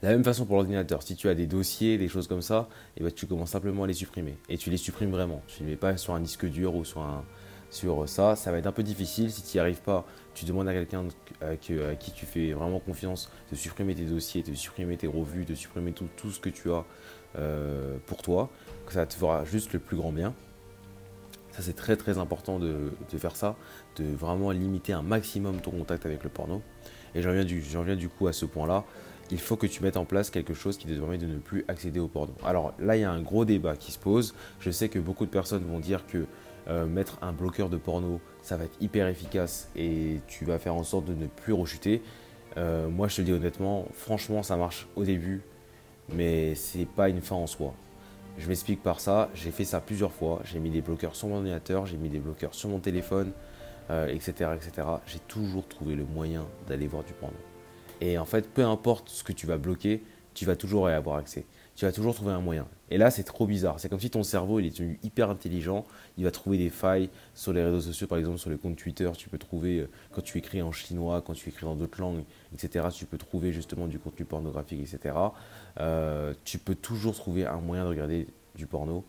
La 0.04 0.10
même 0.10 0.24
façon 0.24 0.46
pour 0.46 0.58
l'ordinateur, 0.58 1.02
si 1.02 1.16
tu 1.16 1.28
as 1.28 1.34
des 1.34 1.48
dossiers, 1.48 1.98
des 1.98 2.08
choses 2.08 2.28
comme 2.28 2.44
ça, 2.44 2.70
et 2.96 3.00
eh 3.00 3.04
ben, 3.04 3.12
tu 3.12 3.26
commences 3.26 3.50
simplement 3.50 3.84
à 3.84 3.88
les 3.88 3.94
supprimer. 3.94 4.38
Et 4.48 4.58
tu 4.60 4.70
les 4.70 4.78
supprimes 4.78 5.10
vraiment. 5.10 5.42
Tu 5.48 5.64
ne 5.64 5.68
les 5.68 5.74
mets 5.74 5.78
pas 5.78 5.98
sur 5.98 6.14
un 6.14 6.20
disque 6.20 6.46
dur 6.46 6.76
ou 6.76 6.86
sur, 6.86 7.02
un, 7.02 7.24
sur 7.70 8.08
ça. 8.08 8.36
Ça 8.36 8.52
va 8.52 8.58
être 8.58 8.68
un 8.68 8.72
peu 8.72 8.84
difficile. 8.84 9.32
Si 9.32 9.44
tu 9.44 9.58
n'y 9.58 9.62
arrives 9.62 9.82
pas, 9.82 10.06
tu 10.34 10.46
demandes 10.46 10.68
à 10.68 10.74
quelqu'un 10.74 11.06
à 11.42 11.56
qui 11.56 12.12
tu 12.12 12.26
fais 12.26 12.54
vraiment 12.54 12.80
confiance 12.80 13.32
de 13.52 13.56
supprimer 13.56 13.96
tes 13.96 14.06
dossiers, 14.06 14.44
de 14.44 14.54
supprimer 14.54 14.98
tes 14.98 15.08
revues, 15.08 15.46
de 15.46 15.56
supprimer 15.56 15.92
tout, 15.92 16.08
tout 16.16 16.32
ce 16.32 16.40
que 16.40 16.50
tu 16.50 16.72
as 16.72 16.86
pour 18.08 18.22
toi, 18.24 18.50
ça 18.90 19.06
te 19.06 19.14
fera 19.14 19.46
juste 19.46 19.74
le 19.74 19.80
plus 19.80 19.98
grand 19.98 20.12
bien. 20.12 20.34
Ça, 21.58 21.64
c'est 21.64 21.76
très 21.76 21.96
très 21.96 22.20
important 22.20 22.60
de, 22.60 22.92
faire 23.18 23.36
ça, 23.36 23.56
de 23.96 24.04
vraiment 24.04 24.52
limiter 24.52 24.94
un 24.94 25.02
maximum 25.02 25.60
ton 25.60 25.72
contact 25.72 26.06
avec 26.06 26.24
le 26.24 26.30
porno. 26.30 26.62
Et 27.16 27.24
j'en 27.24 27.32
viens, 27.32 27.44
viens 27.44 27.96
du 27.96 28.10
coup 28.10 28.28
à 28.28 28.34
ce 28.34 28.46
point-là. 28.46 28.84
Il 29.32 29.40
faut 29.40 29.58
que 29.58 29.66
tu 29.66 29.82
mettes 29.82 29.98
en 29.98 30.06
place 30.06 30.30
quelque 30.30 30.54
chose 30.54 30.78
qui 30.78 30.86
te 30.86 30.94
permet 30.94 31.18
de 31.18 31.26
ne 31.26 31.40
plus 31.40 31.66
accéder 31.68 32.00
au 32.00 32.08
porno. 32.08 32.36
Alors 32.46 32.76
là, 32.78 32.96
il 32.96 33.02
y 33.02 33.04
a 33.04 33.12
un 33.12 33.24
gros 33.24 33.44
débat 33.44 33.76
qui 33.76 33.92
se 33.92 33.98
pose. 33.98 34.36
Je 34.60 34.70
sais 34.70 34.88
que 34.88 35.00
beaucoup 35.00 35.26
de 35.26 35.32
personnes 35.32 35.64
vont 35.64 35.80
dire 35.80 36.06
que 36.06 36.28
euh, 36.70 36.86
mettre 36.86 37.18
un 37.22 37.32
bloqueur 37.32 37.70
de 37.70 37.78
porno, 37.78 38.20
ça 38.42 38.58
va 38.58 38.66
être 38.66 38.76
hyper 38.82 39.08
efficace 39.08 39.70
et 39.76 40.20
tu 40.28 40.46
vas 40.46 40.60
faire 40.60 40.76
en 40.76 40.84
sorte 40.84 41.06
de 41.06 41.14
ne 41.14 41.28
plus 41.28 41.54
rechuter. 41.54 42.02
Euh, 42.58 42.90
moi, 42.90 43.08
je 43.08 43.18
te 43.18 43.22
dis 43.22 43.32
honnêtement, 43.32 43.86
franchement, 43.94 44.44
ça 44.44 44.58
marche 44.58 44.88
au 44.96 45.04
début, 45.04 45.42
mais 46.10 46.56
c'est 46.56 46.86
pas 46.86 47.10
une 47.10 47.22
fin 47.22 47.36
en 47.36 47.48
soi. 47.48 47.74
Je 48.38 48.48
m'explique 48.48 48.84
par 48.84 49.00
ça, 49.00 49.30
j'ai 49.34 49.52
fait 49.52 49.64
ça 49.64 49.80
plusieurs 49.80 50.12
fois, 50.12 50.42
j'ai 50.44 50.60
mis 50.60 50.70
des 50.70 50.82
bloqueurs 50.82 51.16
sur 51.16 51.28
mon 51.28 51.38
ordinateur, 51.38 51.86
j'ai 51.86 51.98
mis 51.98 52.10
des 52.10 52.20
bloqueurs 52.20 52.54
sur 52.54 52.70
mon 52.70 52.80
téléphone, 52.80 53.32
etc., 53.90 54.34
euh, 54.42 54.56
etc. 54.56 54.88
J'ai 55.06 55.20
toujours 55.20 55.68
trouvé 55.68 55.96
le 55.96 56.04
moyen 56.04 56.46
d'aller 56.68 56.88
voir 56.88 57.04
du 57.04 57.14
porno. 57.14 57.38
Et 58.02 58.18
en 58.18 58.26
fait, 58.26 58.48
peu 58.50 58.64
importe 58.64 59.10
ce 59.10 59.24
que 59.24 59.32
tu 59.32 59.48
vas 59.48 59.58
bloquer, 59.58 60.04
tu 60.34 60.46
vas 60.46 60.56
toujours 60.56 60.90
y 60.90 60.94
avoir 60.94 61.18
accès. 61.18 61.46
Tu 61.78 61.86
vas 61.86 61.92
toujours 61.92 62.16
trouver 62.16 62.32
un 62.32 62.42
moyen. 62.42 62.68
Et 62.90 62.98
là, 62.98 63.12
c'est 63.12 63.24
trop 63.24 63.46
bizarre. 63.46 63.80
C'est 63.80 63.88
comme 63.88 64.00
si 64.00 64.10
ton 64.10 64.24
cerveau, 64.24 64.60
il 64.60 64.66
est 64.66 64.72
devenu 64.72 65.00
hyper 65.04 65.30
intelligent. 65.30 65.86
Il 66.18 66.24
va 66.24 66.32
trouver 66.32 66.58
des 66.58 66.72
failles 66.72 67.08
sur 67.36 67.54
les 67.54 67.64
réseaux 67.64 67.82
sociaux, 67.82 68.08
par 68.08 68.18
exemple 68.18 68.40
sur 68.40 68.50
le 68.50 68.58
compte 68.58 68.76
Twitter. 68.78 69.08
Tu 69.16 69.30
peux 69.30 69.38
trouver, 69.38 69.82
euh, 69.82 69.90
quand 70.12 70.24
tu 70.24 70.40
écris 70.40 70.64
en 70.64 70.72
chinois, 70.72 71.22
quand 71.22 71.34
tu 71.34 71.50
écris 71.50 71.68
dans 71.68 71.76
d'autres 71.76 72.02
langues, 72.02 72.24
etc., 72.52 72.88
tu 72.92 73.06
peux 73.06 73.20
trouver 73.20 73.54
justement 73.54 73.86
du 73.86 74.00
contenu 74.00 74.26
pornographique, 74.26 74.80
etc. 74.82 75.16
Euh, 75.80 76.34
tu 76.46 76.58
peux 76.58 76.74
toujours 76.74 77.14
trouver 77.14 77.46
un 77.46 77.60
moyen 77.60 77.84
de 77.84 77.90
regarder 77.90 78.26
du 78.56 78.66
porno. 78.66 79.06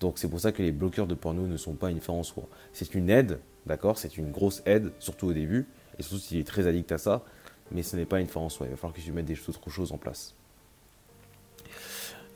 Donc 0.00 0.18
c'est 0.18 0.28
pour 0.28 0.40
ça 0.40 0.50
que 0.50 0.60
les 0.60 0.72
bloqueurs 0.72 1.06
de 1.06 1.14
porno 1.14 1.46
ne 1.46 1.56
sont 1.56 1.74
pas 1.74 1.88
une 1.88 2.00
fin 2.00 2.14
en 2.14 2.24
soi. 2.24 2.48
C'est 2.72 2.96
une 2.96 3.10
aide, 3.10 3.38
d'accord 3.64 3.96
C'est 3.96 4.16
une 4.16 4.32
grosse 4.32 4.60
aide, 4.66 4.90
surtout 4.98 5.28
au 5.28 5.32
début, 5.32 5.68
et 6.00 6.02
surtout 6.02 6.18
s'il 6.18 6.40
est 6.40 6.46
très 6.46 6.66
addict 6.66 6.90
à 6.90 6.98
ça, 6.98 7.22
mais 7.70 7.84
ce 7.84 7.94
n'est 7.94 8.06
pas 8.06 8.18
une 8.18 8.26
fin 8.26 8.40
en 8.40 8.48
soi. 8.48 8.66
Il 8.66 8.70
va 8.70 8.76
falloir 8.76 8.92
que 8.92 9.00
tu 9.00 9.12
mettes 9.12 9.26
des 9.26 9.38
autres 9.48 9.70
choses 9.70 9.92
en 9.92 9.98
place. 9.98 10.34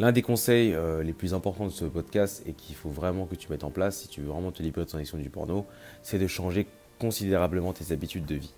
L'un 0.02 0.10
des 0.10 0.22
conseils 0.22 0.74
euh, 0.74 1.04
les 1.04 1.12
plus 1.12 1.32
importants 1.32 1.66
de 1.66 1.70
ce 1.70 1.84
podcast 1.84 2.42
et 2.44 2.54
qu'il 2.54 2.74
faut 2.74 2.88
vraiment 2.88 3.24
que 3.24 3.36
tu 3.36 3.48
mettes 3.50 3.62
en 3.62 3.70
place 3.70 3.98
si 3.98 4.08
tu 4.08 4.20
veux 4.20 4.26
vraiment 4.26 4.50
te 4.50 4.60
libérer 4.60 4.84
de 4.84 4.90
ton 4.90 4.96
addiction 4.96 5.16
du 5.16 5.30
porno, 5.30 5.64
c'est 6.02 6.18
de 6.18 6.26
changer 6.26 6.66
considérablement 6.98 7.72
tes 7.72 7.92
habitudes 7.92 8.26
de 8.26 8.34
vie. 8.34 8.52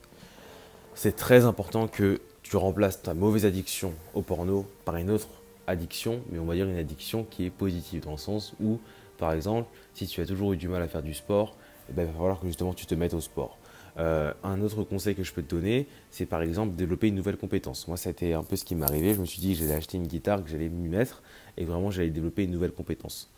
C'est 0.94 1.16
très 1.16 1.44
important 1.44 1.86
que 1.86 2.22
tu 2.42 2.56
remplaces 2.56 3.02
ta 3.02 3.12
mauvaise 3.12 3.44
addiction 3.44 3.92
au 4.14 4.22
porno 4.22 4.64
par 4.86 4.96
une 4.96 5.10
autre 5.10 5.28
addiction, 5.66 6.22
mais 6.30 6.38
on 6.38 6.46
va 6.46 6.54
dire 6.54 6.66
une 6.66 6.78
addiction 6.78 7.24
qui 7.24 7.44
est 7.44 7.50
positive, 7.50 8.04
dans 8.04 8.12
le 8.12 8.16
sens 8.16 8.54
où, 8.58 8.80
par 9.18 9.34
exemple, 9.34 9.68
si 9.92 10.06
tu 10.06 10.22
as 10.22 10.26
toujours 10.26 10.54
eu 10.54 10.56
du 10.56 10.68
mal 10.68 10.80
à 10.80 10.88
faire 10.88 11.02
du 11.02 11.12
sport, 11.12 11.58
eh 11.90 11.92
ben, 11.92 12.04
il 12.04 12.06
va 12.06 12.12
falloir 12.14 12.40
que 12.40 12.46
justement 12.46 12.72
tu 12.72 12.86
te 12.86 12.94
mettes 12.94 13.12
au 13.12 13.20
sport. 13.20 13.58
Euh, 13.98 14.32
un 14.42 14.60
autre 14.60 14.82
conseil 14.82 15.14
que 15.14 15.22
je 15.22 15.32
peux 15.32 15.42
te 15.42 15.54
donner, 15.54 15.86
c'est 16.10 16.26
par 16.26 16.42
exemple 16.42 16.74
développer 16.74 17.08
une 17.08 17.14
nouvelle 17.14 17.36
compétence. 17.36 17.86
Moi, 17.86 17.96
ça 17.96 18.08
a 18.08 18.12
été 18.12 18.34
un 18.34 18.42
peu 18.42 18.56
ce 18.56 18.64
qui 18.64 18.74
m'est 18.74 18.84
arrivé. 18.84 19.14
Je 19.14 19.20
me 19.20 19.26
suis 19.26 19.40
dit 19.40 19.52
que 19.52 19.60
j'allais 19.60 19.74
acheter 19.74 19.96
une 19.96 20.06
guitare, 20.06 20.42
que 20.42 20.50
j'allais 20.50 20.68
m'y 20.68 20.88
mettre, 20.88 21.22
et 21.56 21.64
vraiment 21.64 21.90
j'allais 21.90 22.10
développer 22.10 22.44
une 22.44 22.50
nouvelle 22.50 22.72
compétence. 22.72 23.30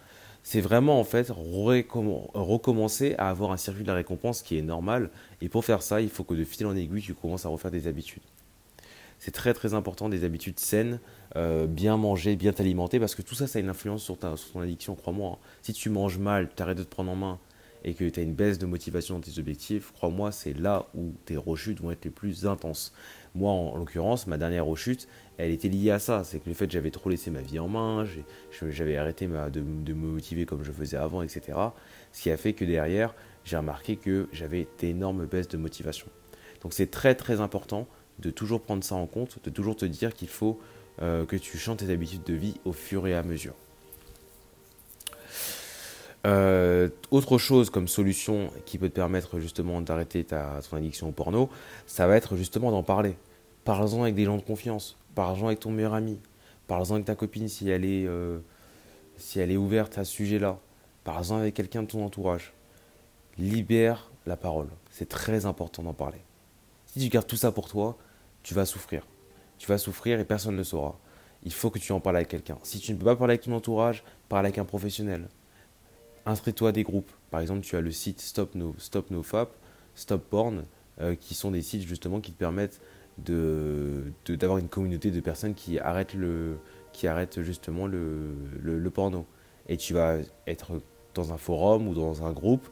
C'est 0.42 0.60
vraiment 0.60 1.00
en 1.00 1.04
fait 1.04 1.30
recommencer 1.30 3.16
à 3.18 3.30
avoir 3.30 3.50
un 3.50 3.56
circuit 3.56 3.82
de 3.82 3.88
la 3.88 3.94
récompense 3.94 4.42
qui 4.42 4.56
est 4.56 4.62
normal. 4.62 5.10
Et 5.40 5.48
pour 5.48 5.64
faire 5.64 5.82
ça, 5.82 6.00
il 6.00 6.08
faut 6.08 6.24
que 6.24 6.34
de 6.34 6.44
fil 6.44 6.66
en 6.66 6.76
aiguille, 6.76 7.02
tu 7.02 7.14
commences 7.14 7.44
à 7.44 7.48
refaire 7.48 7.72
des 7.72 7.88
habitudes 7.88 8.22
c'est 9.18 9.30
très 9.30 9.54
très 9.54 9.74
important 9.74 10.08
des 10.08 10.24
habitudes 10.24 10.60
saines, 10.60 11.00
euh, 11.36 11.66
bien 11.66 11.96
manger, 11.96 12.36
bien 12.36 12.52
t'alimenter, 12.52 13.00
parce 13.00 13.14
que 13.14 13.22
tout 13.22 13.34
ça, 13.34 13.46
ça 13.46 13.58
a 13.58 13.62
une 13.62 13.68
influence 13.68 14.02
sur, 14.02 14.18
ta, 14.18 14.34
ton 14.52 14.60
addiction, 14.60 14.94
crois-moi. 14.94 15.32
Hein. 15.32 15.46
Si 15.62 15.72
tu 15.72 15.90
manges 15.90 16.18
mal, 16.18 16.50
tu 16.54 16.62
arrêtes 16.62 16.78
de 16.78 16.82
te 16.82 16.90
prendre 16.90 17.10
en 17.10 17.16
main 17.16 17.38
et 17.84 17.94
que 17.94 18.04
tu 18.04 18.20
as 18.20 18.22
une 18.22 18.34
baisse 18.34 18.58
de 18.58 18.66
motivation 18.66 19.16
dans 19.16 19.20
tes 19.20 19.38
objectifs, 19.38 19.92
crois-moi, 19.92 20.32
c'est 20.32 20.52
là 20.52 20.86
où 20.94 21.12
tes 21.24 21.36
rechutes 21.36 21.80
vont 21.80 21.90
être 21.90 22.04
les 22.04 22.10
plus 22.10 22.46
intenses. 22.46 22.92
Moi, 23.34 23.50
en, 23.52 23.76
l'occurrence, 23.76 24.26
ma 24.26 24.38
dernière 24.38 24.64
rechute, 24.66 25.08
elle 25.38 25.50
était 25.50 25.68
liée 25.68 25.90
à 25.90 25.98
ça. 25.98 26.24
C'est 26.24 26.40
que 26.40 26.48
le 26.48 26.54
fait 26.54 26.66
que 26.66 26.72
j'avais 26.72 26.90
trop 26.90 27.10
laissé 27.10 27.30
ma 27.30 27.40
vie 27.40 27.58
en 27.58 27.68
main, 27.68 28.06
j'avais 28.70 28.96
arrêté 28.96 29.26
de, 29.26 29.60
me 29.60 29.94
motiver 29.94 30.46
comme 30.46 30.64
je 30.64 30.72
faisais 30.72 30.96
avant, 30.96 31.22
etc. 31.22 31.58
Ce 32.12 32.22
qui 32.22 32.30
a 32.30 32.36
fait 32.36 32.54
que 32.54 32.64
derrière, 32.64 33.14
j'ai 33.44 33.56
remarqué 33.56 33.96
que 33.96 34.28
j'avais 34.32 34.66
d'énormes 34.78 35.26
baisses 35.26 35.48
de 35.48 35.56
motivation. 35.56 36.06
Donc 36.62 36.72
c'est 36.72 36.90
très 36.90 37.14
très 37.14 37.40
important 37.40 37.86
de 38.18 38.30
toujours 38.30 38.62
prendre 38.62 38.82
ça 38.82 38.94
en 38.94 39.06
compte, 39.06 39.38
de 39.44 39.50
toujours 39.50 39.76
te 39.76 39.84
dire 39.84 40.14
qu'il 40.14 40.28
faut 40.28 40.58
euh, 41.02 41.26
que 41.26 41.36
tu 41.36 41.58
chantes 41.58 41.80
tes 41.80 41.90
habitudes 41.90 42.24
de 42.24 42.34
vie 42.34 42.54
au 42.64 42.72
fur 42.72 43.06
et 43.06 43.14
à 43.14 43.22
mesure. 43.22 43.54
Euh, 46.26 46.88
autre 47.12 47.38
chose 47.38 47.70
comme 47.70 47.86
solution 47.86 48.50
qui 48.64 48.78
peut 48.78 48.88
te 48.88 48.94
permettre 48.94 49.38
justement 49.38 49.80
d'arrêter 49.80 50.24
ta, 50.24 50.60
ton 50.68 50.76
addiction 50.76 51.08
au 51.08 51.12
porno, 51.12 51.48
ça 51.86 52.08
va 52.08 52.16
être 52.16 52.36
justement 52.36 52.72
d'en 52.72 52.82
parler. 52.82 53.16
Parle-en 53.64 54.02
avec 54.02 54.16
des 54.16 54.24
gens 54.24 54.36
de 54.36 54.42
confiance, 54.42 54.96
parle-en 55.14 55.46
avec 55.46 55.60
ton 55.60 55.70
meilleur 55.70 55.94
ami, 55.94 56.18
parle-en 56.66 56.94
avec 56.94 57.04
ta 57.04 57.14
copine 57.14 57.48
si 57.48 57.70
elle 57.70 57.84
est, 57.84 58.06
euh, 58.06 58.40
si 59.16 59.38
elle 59.38 59.52
est 59.52 59.56
ouverte 59.56 59.98
à 59.98 60.04
ce 60.04 60.12
sujet-là, 60.12 60.58
parle-en 61.04 61.36
avec 61.36 61.54
quelqu'un 61.54 61.82
de 61.84 61.88
ton 61.88 62.04
entourage. 62.04 62.52
Libère 63.38 64.10
la 64.26 64.36
parole, 64.36 64.68
c'est 64.90 65.08
très 65.08 65.46
important 65.46 65.84
d'en 65.84 65.94
parler. 65.94 66.24
Si 66.86 66.98
tu 66.98 67.08
gardes 67.08 67.26
tout 67.26 67.36
ça 67.36 67.52
pour 67.52 67.68
toi, 67.68 67.96
tu 68.42 68.54
vas 68.54 68.64
souffrir. 68.64 69.06
Tu 69.58 69.68
vas 69.68 69.78
souffrir 69.78 70.18
et 70.18 70.24
personne 70.24 70.52
ne 70.52 70.58
le 70.58 70.64
saura. 70.64 70.98
Il 71.44 71.52
faut 71.52 71.70
que 71.70 71.78
tu 71.78 71.92
en 71.92 72.00
parles 72.00 72.16
avec 72.16 72.28
quelqu'un. 72.28 72.58
Si 72.64 72.80
tu 72.80 72.92
ne 72.92 72.98
peux 72.98 73.04
pas 73.04 73.14
parler 73.14 73.32
avec 73.32 73.42
ton 73.42 73.52
entourage, 73.52 74.02
parle 74.28 74.46
avec 74.46 74.58
un 74.58 74.64
professionnel. 74.64 75.28
Inscris-toi 76.26 76.70
à 76.70 76.72
des 76.72 76.82
groupes. 76.82 77.10
Par 77.30 77.40
exemple, 77.40 77.60
tu 77.60 77.76
as 77.76 77.80
le 77.80 77.92
site 77.92 78.20
Stop 78.20 78.54
No, 78.56 78.74
Stop 78.78 79.06
Fap, 79.22 79.54
Stop 79.94 80.28
Porn, 80.28 80.64
euh, 81.00 81.14
qui 81.14 81.34
sont 81.34 81.52
des 81.52 81.62
sites 81.62 81.86
justement 81.86 82.20
qui 82.20 82.32
te 82.32 82.38
permettent 82.38 82.80
de, 83.18 84.12
d'avoir 84.28 84.58
une 84.58 84.68
communauté 84.68 85.10
de 85.10 85.20
personnes 85.20 85.54
qui 85.54 85.78
arrêtent, 85.78 86.14
le, 86.14 86.58
qui 86.92 87.06
arrêtent 87.06 87.42
justement 87.42 87.86
le, 87.86 88.34
le, 88.60 88.90
porno. 88.90 89.24
Et 89.68 89.76
tu 89.76 89.94
vas 89.94 90.16
être 90.46 90.80
dans 91.14 91.32
un 91.32 91.38
forum 91.38 91.88
ou 91.88 91.94
dans 91.94 92.24
un 92.24 92.32
groupe 92.32 92.68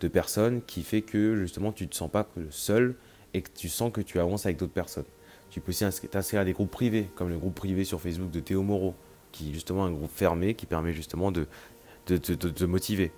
de 0.00 0.08
personnes 0.08 0.62
qui 0.62 0.82
fait 0.82 1.02
que 1.02 1.34
justement 1.36 1.72
tu 1.72 1.84
ne 1.84 1.88
te 1.88 1.96
sens 1.96 2.10
pas 2.10 2.28
seul 2.50 2.94
et 3.34 3.42
que 3.42 3.50
tu 3.50 3.68
sens 3.68 3.90
que 3.90 4.00
tu 4.00 4.20
avances 4.20 4.46
avec 4.46 4.58
d'autres 4.58 4.72
personnes. 4.72 5.04
Tu 5.50 5.60
peux 5.60 5.70
aussi 5.70 5.84
t'inscrire 6.08 6.42
à 6.42 6.44
des 6.44 6.52
groupes 6.52 6.70
privés, 6.70 7.10
comme 7.16 7.30
le 7.30 7.38
groupe 7.38 7.54
privé 7.54 7.84
sur 7.84 8.00
Facebook 8.00 8.30
de 8.30 8.40
Théo 8.40 8.62
Moreau, 8.62 8.94
qui 9.32 9.50
est 9.50 9.52
justement 9.54 9.84
un 9.84 9.90
groupe 9.90 10.10
fermé 10.10 10.54
qui 10.54 10.66
permet 10.66 10.92
justement 10.92 11.32
de 11.32 11.46
te 12.16 12.64
motiver. 12.64 13.12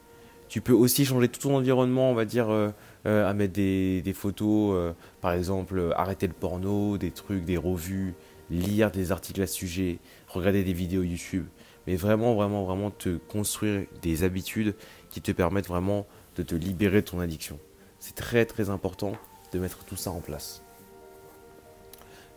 Tu 0.51 0.61
peux 0.61 0.73
aussi 0.73 1.05
changer 1.05 1.29
tout 1.29 1.43
ton 1.43 1.57
environnement, 1.57 2.11
on 2.11 2.15
va 2.15 2.25
dire, 2.25 2.51
euh, 2.51 2.71
euh, 3.07 3.31
à 3.31 3.33
mettre 3.35 3.53
des, 3.53 4.13
photos, 4.13 4.75
euh, 4.75 4.93
par 5.21 5.33
exemple, 5.33 5.93
arrêter 5.95 6.27
le 6.27 6.33
porno, 6.33 6.99
des 6.99 7.13
trucs, 7.13 7.45
des 7.45 7.57
revues, 7.57 8.15
lire 8.51 8.91
des 8.91 9.13
articles 9.13 9.41
à 9.43 9.47
ce 9.47 9.55
sujet, 9.55 10.01
regarder 10.27 10.65
des 10.65 10.73
vidéos 10.73 11.05
YouTube. 11.05 11.47
Mais 11.87 11.95
vraiment, 11.95 12.35
vraiment, 12.35 12.65
vraiment 12.65 12.91
te 12.91 13.17
construire 13.29 13.87
des 14.03 14.25
habitudes 14.25 14.75
qui 15.09 15.21
te 15.21 15.31
permettent 15.31 15.69
vraiment 15.69 16.05
de 16.35 16.43
te 16.43 16.57
libérer 16.57 17.03
de 17.03 17.07
ton 17.07 17.21
addiction. 17.21 17.61
C'est 18.01 18.17
très, 18.17 18.45
très 18.45 18.71
important 18.71 19.13
de 19.53 19.61
mettre 19.61 19.85
tout 19.85 19.97
ça 19.97 20.11
en 20.11 20.21
place. 20.21 20.65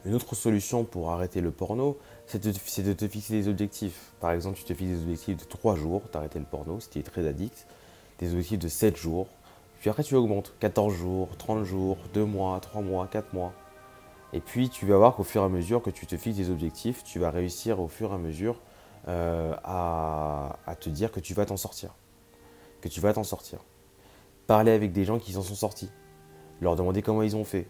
Une 0.05 0.15
autre 0.15 0.35
solution 0.35 0.83
pour 0.83 1.11
arrêter 1.11 1.39
le 1.39 1.51
porno, 1.51 1.97
c'est 2.27 2.43
de, 2.43 2.51
te 2.51 3.07
fixer 3.07 3.33
des 3.33 3.47
objectifs. 3.47 4.11
Par 4.19 4.31
exemple, 4.31 4.57
tu 4.57 4.65
te 4.65 4.73
fixes 4.73 4.91
des 4.91 5.01
objectifs 5.01 5.37
de 5.37 5.45
3 5.45 5.75
jours, 5.75 6.01
d'arrêter 6.11 6.39
le 6.39 6.45
porno, 6.45 6.79
si 6.81 6.89
tu 6.89 6.99
es 6.99 7.03
très 7.03 7.25
addict, 7.25 7.67
des 8.19 8.31
objectifs 8.31 8.59
de 8.59 8.67
7 8.67 8.97
jours, 8.97 9.27
puis 9.79 9.89
après 9.89 10.03
tu 10.03 10.15
augmentes, 10.15 10.53
14 10.59 10.93
jours, 10.93 11.29
30 11.37 11.63
jours, 11.63 11.97
2 12.13 12.23
mois, 12.23 12.59
3 12.61 12.81
mois, 12.81 13.07
4 13.07 13.33
mois. 13.33 13.53
Et 14.31 14.39
puis 14.39 14.69
tu 14.69 14.85
vas 14.85 14.97
voir 14.97 15.15
qu'au 15.15 15.23
fur 15.23 15.41
et 15.41 15.45
à 15.45 15.49
mesure 15.49 15.81
que 15.81 15.89
tu 15.89 16.05
te 16.05 16.17
fixes 16.17 16.37
des 16.37 16.49
objectifs, 16.49 17.03
tu 17.03 17.19
vas 17.19 17.31
réussir 17.31 17.79
au 17.79 17.87
fur 17.87 18.11
et 18.11 18.15
à 18.15 18.17
mesure 18.17 18.61
euh, 19.09 19.53
à, 19.63 20.57
à 20.65 20.75
te 20.75 20.89
dire 20.89 21.11
que 21.11 21.19
tu 21.19 21.33
vas 21.33 21.45
t'en 21.45 21.57
sortir. 21.57 21.95
Que 22.79 22.87
tu 22.87 23.01
vas 23.01 23.13
t'en 23.13 23.23
sortir. 23.23 23.59
Parler 24.47 24.71
avec 24.71 24.91
des 24.91 25.03
gens 25.05 25.19
qui 25.19 25.33
s'en 25.33 25.41
sont 25.41 25.55
sortis. 25.55 25.91
Leur 26.61 26.77
demander 26.77 27.01
comment 27.01 27.21
ils 27.21 27.35
ont 27.35 27.43
fait. 27.43 27.67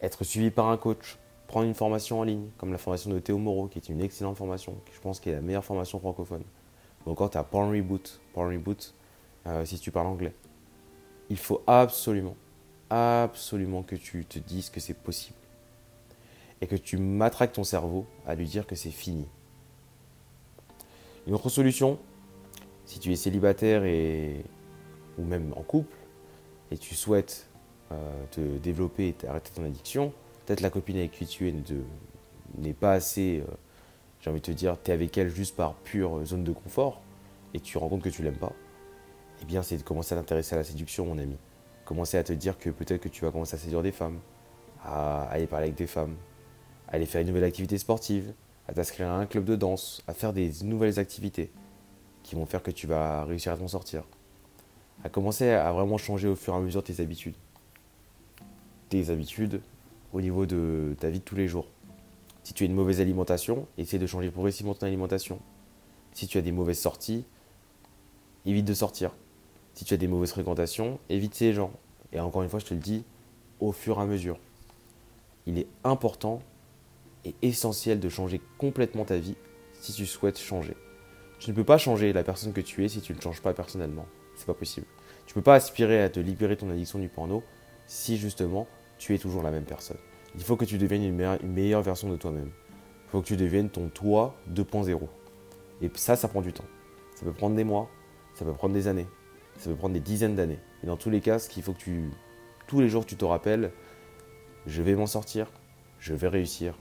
Être 0.00 0.24
suivi 0.24 0.50
par 0.50 0.68
un 0.68 0.76
coach 0.76 1.18
prendre 1.52 1.66
une 1.66 1.74
formation 1.74 2.18
en 2.18 2.22
ligne, 2.24 2.48
comme 2.56 2.72
la 2.72 2.78
formation 2.78 3.10
de 3.10 3.18
Théo 3.18 3.36
Moreau, 3.36 3.68
qui 3.68 3.78
est 3.78 3.90
une 3.90 4.00
excellente 4.00 4.38
formation, 4.38 4.74
qui 4.86 4.94
je 4.94 5.00
pense 5.00 5.20
qui 5.20 5.28
est 5.28 5.34
la 5.34 5.42
meilleure 5.42 5.64
formation 5.64 6.00
francophone. 6.00 6.42
Ou 7.04 7.10
encore, 7.10 7.28
tu 7.28 7.36
as 7.36 7.44
Porn 7.44 7.70
Reboot, 7.70 8.20
Porn 8.32 8.50
Reboot 8.50 8.94
euh, 9.46 9.62
si 9.66 9.78
tu 9.78 9.90
parles 9.90 10.06
anglais. 10.06 10.32
Il 11.28 11.36
faut 11.36 11.62
absolument, 11.66 12.36
absolument 12.88 13.82
que 13.82 13.96
tu 13.96 14.24
te 14.24 14.38
dises 14.38 14.70
que 14.70 14.80
c'est 14.80 14.94
possible. 14.94 15.36
Et 16.62 16.66
que 16.66 16.76
tu 16.76 16.96
matraques 16.96 17.52
ton 17.52 17.64
cerveau 17.64 18.06
à 18.26 18.34
lui 18.34 18.46
dire 18.46 18.66
que 18.66 18.74
c'est 18.74 18.90
fini. 18.90 19.28
Une 21.26 21.34
autre 21.34 21.50
solution, 21.50 21.98
si 22.86 22.98
tu 22.98 23.12
es 23.12 23.16
célibataire 23.16 23.84
et, 23.84 24.42
ou 25.18 25.24
même 25.24 25.52
en 25.54 25.62
couple, 25.62 25.96
et 26.70 26.78
tu 26.78 26.94
souhaites 26.94 27.46
te 28.30 28.40
développer 28.56 29.08
et 29.08 29.26
arrêter 29.28 29.50
ton 29.54 29.66
addiction. 29.66 30.14
Peut-être 30.44 30.60
la 30.60 30.70
copine 30.70 30.96
avec 30.96 31.12
qui 31.12 31.26
tu 31.26 31.48
es 31.48 31.54
n'est 32.58 32.72
pas 32.72 32.92
assez, 32.92 33.40
euh, 33.40 33.54
j'ai 34.20 34.30
envie 34.30 34.40
de 34.40 34.46
te 34.46 34.50
dire, 34.50 34.76
tu 34.82 34.90
es 34.90 34.94
avec 34.94 35.16
elle 35.16 35.28
juste 35.28 35.56
par 35.56 35.74
pure 35.74 36.24
zone 36.24 36.44
de 36.44 36.52
confort 36.52 37.00
et 37.54 37.60
tu 37.60 37.74
te 37.74 37.78
rends 37.78 37.88
compte 37.88 38.02
que 38.02 38.08
tu 38.08 38.22
l'aimes 38.22 38.36
pas. 38.36 38.52
Eh 39.40 39.44
bien, 39.44 39.62
c'est 39.62 39.76
de 39.76 39.82
commencer 39.82 40.14
à 40.14 40.18
t'intéresser 40.18 40.54
à 40.54 40.58
la 40.58 40.64
séduction, 40.64 41.06
mon 41.06 41.18
ami. 41.18 41.36
Commencer 41.84 42.16
à 42.16 42.24
te 42.24 42.32
dire 42.32 42.58
que 42.58 42.70
peut-être 42.70 43.00
que 43.00 43.08
tu 43.08 43.24
vas 43.24 43.30
commencer 43.30 43.56
à 43.56 43.58
séduire 43.58 43.82
des 43.82 43.92
femmes, 43.92 44.20
à 44.84 45.24
aller 45.24 45.46
parler 45.46 45.66
avec 45.66 45.76
des 45.76 45.86
femmes, 45.86 46.16
à 46.88 46.94
aller 46.94 47.06
faire 47.06 47.20
une 47.20 47.28
nouvelle 47.28 47.44
activité 47.44 47.78
sportive, 47.78 48.32
à 48.68 48.72
t'inscrire 48.72 49.08
à 49.08 49.16
un 49.16 49.26
club 49.26 49.44
de 49.44 49.56
danse, 49.56 50.02
à 50.06 50.14
faire 50.14 50.32
des 50.32 50.50
nouvelles 50.62 50.98
activités 50.98 51.50
qui 52.22 52.36
vont 52.36 52.46
faire 52.46 52.62
que 52.62 52.70
tu 52.70 52.86
vas 52.86 53.24
réussir 53.24 53.52
à 53.52 53.56
t'en 53.56 53.68
sortir. 53.68 54.04
À 55.04 55.08
commencer 55.08 55.50
à 55.50 55.72
vraiment 55.72 55.98
changer 55.98 56.28
au 56.28 56.36
fur 56.36 56.54
et 56.54 56.56
à 56.56 56.60
mesure 56.60 56.84
tes 56.84 57.00
habitudes. 57.00 57.34
Tes 58.88 59.10
habitudes 59.10 59.60
au 60.12 60.20
niveau 60.20 60.46
de 60.46 60.94
ta 60.98 61.10
vie 61.10 61.20
de 61.20 61.24
tous 61.24 61.36
les 61.36 61.48
jours. 61.48 61.66
Si 62.42 62.54
tu 62.54 62.64
as 62.64 62.66
une 62.66 62.74
mauvaise 62.74 63.00
alimentation, 63.00 63.66
essaie 63.78 63.98
de 63.98 64.06
changer 64.06 64.30
progressivement 64.30 64.74
ton 64.74 64.86
alimentation. 64.86 65.38
Si 66.12 66.26
tu 66.26 66.38
as 66.38 66.42
des 66.42 66.52
mauvaises 66.52 66.80
sorties, 66.80 67.24
évite 68.44 68.64
de 68.64 68.74
sortir. 68.74 69.12
Si 69.74 69.84
tu 69.84 69.94
as 69.94 69.96
des 69.96 70.08
mauvaises 70.08 70.32
fréquentations, 70.32 70.98
évite 71.08 71.34
ces 71.34 71.52
gens. 71.52 71.72
Et 72.12 72.20
encore 72.20 72.42
une 72.42 72.48
fois, 72.48 72.58
je 72.58 72.66
te 72.66 72.74
le 72.74 72.80
dis, 72.80 73.04
au 73.60 73.72
fur 73.72 73.98
et 73.98 74.02
à 74.02 74.06
mesure. 74.06 74.38
Il 75.46 75.58
est 75.58 75.68
important 75.84 76.40
et 77.24 77.34
essentiel 77.42 78.00
de 78.00 78.08
changer 78.08 78.40
complètement 78.58 79.04
ta 79.04 79.16
vie 79.16 79.36
si 79.80 79.92
tu 79.92 80.06
souhaites 80.06 80.38
changer. 80.38 80.76
Tu 81.38 81.50
ne 81.50 81.56
peux 81.56 81.64
pas 81.64 81.78
changer 81.78 82.12
la 82.12 82.22
personne 82.22 82.52
que 82.52 82.60
tu 82.60 82.84
es 82.84 82.88
si 82.88 83.00
tu 83.00 83.14
ne 83.14 83.20
changes 83.20 83.40
pas 83.40 83.54
personnellement. 83.54 84.06
C'est 84.36 84.46
pas 84.46 84.54
possible. 84.54 84.86
Tu 85.26 85.32
ne 85.32 85.34
peux 85.34 85.42
pas 85.42 85.54
aspirer 85.54 86.02
à 86.02 86.08
te 86.08 86.20
libérer 86.20 86.56
ton 86.56 86.70
addiction 86.70 86.98
du 86.98 87.08
porno 87.08 87.42
si 87.86 88.16
justement 88.16 88.66
tu 89.02 89.14
es 89.14 89.18
toujours 89.18 89.42
la 89.42 89.50
même 89.50 89.64
personne. 89.64 89.96
Il 90.36 90.44
faut 90.44 90.56
que 90.56 90.64
tu 90.64 90.78
deviennes 90.78 91.02
une 91.02 91.52
meilleure, 91.52 91.82
version 91.82 92.08
de 92.08 92.16
toi-même. 92.16 92.50
Il 93.06 93.10
faut 93.10 93.20
que 93.20 93.26
tu 93.26 93.36
deviennes 93.36 93.68
ton 93.68 93.88
toi 93.88 94.36
2.0. 94.54 95.00
Et 95.80 95.90
ça, 95.94 96.14
ça 96.14 96.28
prend 96.28 96.40
du 96.40 96.52
temps. 96.52 96.64
Ça 97.16 97.24
peut 97.24 97.32
prendre 97.32 97.56
des 97.56 97.64
mois, 97.64 97.90
ça 98.34 98.44
peut 98.44 98.52
prendre 98.52 98.74
des 98.74 98.86
années, 98.86 99.08
ça 99.58 99.68
peut 99.68 99.76
prendre 99.76 99.94
des 99.94 100.00
dizaines 100.00 100.36
d'années. 100.36 100.60
Et 100.84 100.86
dans 100.86 100.96
tous 100.96 101.10
les 101.10 101.20
cas, 101.20 101.40
ce 101.40 101.48
qu'il 101.48 101.64
faut 101.64 101.72
que 101.72 101.80
tu, 101.80 102.10
tous 102.68 102.80
les 102.80 102.88
jours, 102.88 103.04
tu 103.04 103.16
te 103.16 103.24
rappelles, 103.24 103.72
je 104.66 104.82
vais 104.82 104.94
m'en 104.94 105.08
sortir, 105.08 105.50
je 105.98 106.14
vais 106.14 106.28
réussir, 106.28 106.78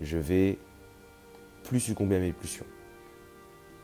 je 0.00 0.18
vais 0.18 0.58
plus 1.62 1.78
succomber 1.80 2.16
à 2.16 2.20
mes 2.20 2.32
pulsions. 2.32 2.66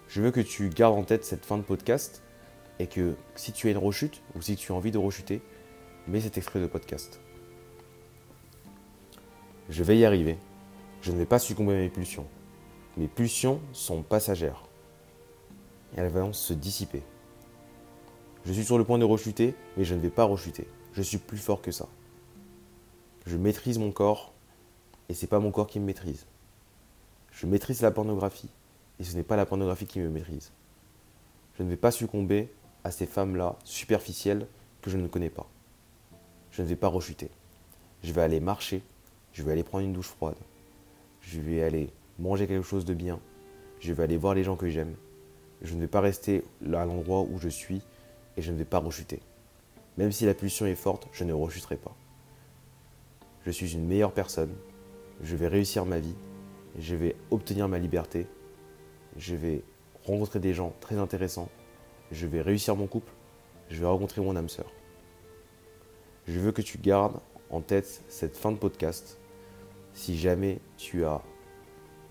Je 0.08 0.20
veux 0.20 0.32
que 0.32 0.40
tu 0.40 0.68
gardes 0.70 0.98
en 0.98 1.04
tête 1.04 1.24
cette 1.24 1.46
fin 1.46 1.56
de 1.56 1.62
podcast 1.62 2.24
et 2.80 2.88
que 2.88 3.14
si 3.36 3.52
tu 3.52 3.68
as 3.68 3.70
une 3.70 3.78
rechute 3.78 4.22
ou 4.34 4.42
si 4.42 4.56
tu 4.56 4.72
as 4.72 4.74
envie 4.74 4.90
de 4.90 4.98
rechuter, 4.98 5.40
mets 6.08 6.20
cet 6.20 6.36
extrait 6.36 6.60
de 6.60 6.66
podcast. 6.66 7.20
Je 9.70 9.82
vais 9.82 9.96
y 9.96 10.04
arriver. 10.04 10.38
Je 11.00 11.10
ne 11.10 11.16
vais 11.16 11.26
pas 11.26 11.38
succomber 11.38 11.72
à 11.72 11.78
mes 11.78 11.88
pulsions. 11.88 12.26
Mes 12.96 13.08
pulsions 13.08 13.60
sont 13.72 14.02
passagères. 14.02 14.64
Et 15.96 16.00
elles 16.00 16.10
vont 16.10 16.32
se 16.32 16.52
dissiper. 16.52 17.02
Je 18.44 18.52
suis 18.52 18.64
sur 18.64 18.76
le 18.76 18.84
point 18.84 18.98
de 18.98 19.04
rechuter, 19.04 19.54
mais 19.76 19.84
je 19.84 19.94
ne 19.94 20.00
vais 20.00 20.10
pas 20.10 20.24
rechuter. 20.24 20.68
Je 20.92 21.02
suis 21.02 21.18
plus 21.18 21.38
fort 21.38 21.62
que 21.62 21.70
ça. 21.70 21.88
Je 23.26 23.38
maîtrise 23.38 23.78
mon 23.78 23.90
corps, 23.90 24.32
et 25.08 25.14
c'est 25.14 25.26
pas 25.26 25.38
mon 25.38 25.50
corps 25.50 25.66
qui 25.66 25.80
me 25.80 25.86
maîtrise. 25.86 26.26
Je 27.32 27.46
maîtrise 27.46 27.80
la 27.80 27.90
pornographie, 27.90 28.50
et 29.00 29.04
ce 29.04 29.16
n'est 29.16 29.22
pas 29.22 29.36
la 29.36 29.46
pornographie 29.46 29.86
qui 29.86 29.98
me 29.98 30.10
maîtrise. 30.10 30.52
Je 31.56 31.62
ne 31.62 31.70
vais 31.70 31.76
pas 31.78 31.90
succomber 31.90 32.52
à 32.84 32.90
ces 32.90 33.06
femmes-là 33.06 33.56
superficielles 33.64 34.46
que 34.82 34.90
je 34.90 34.98
ne 34.98 35.08
connais 35.08 35.30
pas. 35.30 35.48
Je 36.50 36.60
ne 36.60 36.66
vais 36.66 36.76
pas 36.76 36.88
rechuter. 36.88 37.30
Je 38.02 38.12
vais 38.12 38.20
aller 38.20 38.40
marcher 38.40 38.82
je 39.34 39.42
vais 39.42 39.52
aller 39.52 39.64
prendre 39.64 39.84
une 39.84 39.92
douche 39.92 40.08
froide, 40.08 40.36
je 41.20 41.40
vais 41.40 41.62
aller 41.62 41.90
manger 42.18 42.46
quelque 42.46 42.66
chose 42.66 42.84
de 42.84 42.94
bien, 42.94 43.20
je 43.80 43.92
vais 43.92 44.02
aller 44.02 44.16
voir 44.16 44.34
les 44.34 44.44
gens 44.44 44.56
que 44.56 44.70
j'aime. 44.70 44.94
Je 45.60 45.74
ne 45.74 45.80
vais 45.80 45.88
pas 45.88 46.00
rester 46.00 46.42
à 46.64 46.86
l'endroit 46.86 47.22
où 47.22 47.38
je 47.38 47.48
suis 47.48 47.82
et 48.36 48.42
je 48.42 48.52
ne 48.52 48.56
vais 48.56 48.64
pas 48.64 48.78
rechuter. 48.78 49.20
Même 49.98 50.12
si 50.12 50.24
la 50.24 50.34
pulsion 50.34 50.66
est 50.66 50.74
forte, 50.74 51.08
je 51.12 51.24
ne 51.24 51.32
rechuterai 51.32 51.76
pas. 51.76 51.94
Je 53.44 53.50
suis 53.50 53.74
une 53.74 53.86
meilleure 53.86 54.12
personne, 54.12 54.54
je 55.22 55.36
vais 55.36 55.48
réussir 55.48 55.84
ma 55.84 55.98
vie, 55.98 56.14
je 56.78 56.94
vais 56.94 57.14
obtenir 57.30 57.68
ma 57.68 57.78
liberté, 57.78 58.26
je 59.16 59.34
vais 59.34 59.62
rencontrer 60.06 60.38
des 60.38 60.54
gens 60.54 60.72
très 60.80 60.96
intéressants, 60.96 61.48
je 62.10 62.26
vais 62.26 62.40
réussir 62.40 62.76
mon 62.76 62.86
couple, 62.86 63.12
je 63.68 63.80
vais 63.80 63.86
rencontrer 63.86 64.22
mon 64.22 64.36
âme 64.36 64.48
sœur. 64.48 64.72
Je 66.26 66.38
veux 66.38 66.52
que 66.52 66.62
tu 66.62 66.78
gardes 66.78 67.20
en 67.50 67.60
tête 67.60 68.02
cette 68.08 68.36
fin 68.36 68.50
de 68.50 68.56
podcast 68.56 69.18
si 69.94 70.18
jamais 70.18 70.60
tu 70.76 71.04
as 71.04 71.22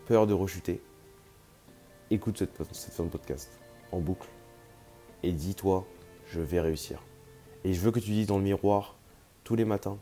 peur 0.07 0.25
de 0.25 0.33
rechuter, 0.33 0.81
écoute 2.09 2.37
cette, 2.37 2.55
fin 2.55 3.03
de 3.03 3.09
podcast 3.09 3.59
en 3.91 3.99
boucle 3.99 4.29
et 5.21 5.31
dis-toi, 5.31 5.85
je 6.27 6.39
vais 6.39 6.61
réussir. 6.61 7.03
Et 7.63 7.73
je 7.73 7.79
veux 7.81 7.91
que 7.91 7.99
tu 7.99 8.11
dises 8.11 8.27
dans 8.27 8.37
le 8.37 8.43
miroir 8.43 8.97
tous 9.43 9.55
les 9.55 9.65
matins, 9.65 9.97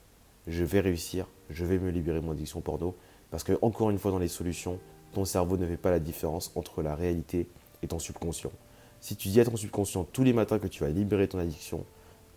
je 0.47 0.63
vais 0.63 0.79
réussir, 0.79 1.27
je 1.49 1.65
vais 1.65 1.79
me 1.79 1.89
libérer 1.89 2.21
de 2.21 2.25
mon 2.25 2.31
addiction 2.31 2.61
porno. 2.61 2.95
Parce 3.29 3.43
que, 3.43 3.57
encore 3.61 3.89
une 3.89 3.97
fois, 3.97 4.11
dans 4.11 4.19
les 4.19 4.27
solutions, 4.27 4.79
ton 5.13 5.25
cerveau 5.25 5.57
ne 5.57 5.65
fait 5.65 5.77
pas 5.77 5.91
la 5.91 5.99
différence 5.99 6.51
entre 6.55 6.81
la 6.81 6.95
réalité 6.95 7.49
et 7.81 7.87
ton 7.87 7.99
subconscient. 7.99 8.51
Si 8.99 9.15
tu 9.15 9.29
dis 9.29 9.39
à 9.39 9.45
ton 9.45 9.55
subconscient 9.55 10.03
tous 10.03 10.23
les 10.23 10.33
matins 10.33 10.59
que 10.59 10.67
tu 10.67 10.83
vas 10.83 10.89
libérer 10.89 11.27
ton 11.27 11.39
addiction, 11.39 11.85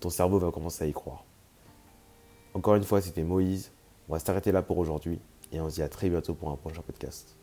ton 0.01 0.11
cerveau 0.11 0.39
va 0.39 0.51
commencer 0.51 0.85
à 0.85 0.87
y 0.87 0.93
croire. 0.93 1.25
Encore 2.55 2.77
une 2.77 2.85
fois, 2.85 3.01
c'était 3.01 3.25
Moïse. 3.25 3.73
On 4.09 4.13
va 4.13 4.19
s'arrêter 4.19 4.53
là 4.53 4.63
pour 4.63 4.79
aujourd'hui 4.79 5.19
et 5.53 5.61
on 5.61 5.69
se 5.69 5.77
dit 5.77 5.83
à 5.83 5.89
très 5.89 6.09
bientôt 6.09 6.35
pour 6.35 6.51
un 6.51 6.57
prochain 6.57 6.83
podcast. 6.83 7.37